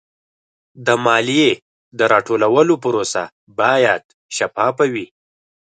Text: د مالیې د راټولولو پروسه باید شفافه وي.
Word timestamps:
د 0.85 0.87
مالیې 1.05 1.51
د 1.97 1.99
راټولولو 2.13 2.73
پروسه 2.83 3.23
باید 3.59 4.03
شفافه 4.37 4.85
وي. 4.93 5.07